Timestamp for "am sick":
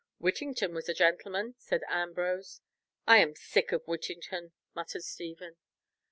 3.17-3.71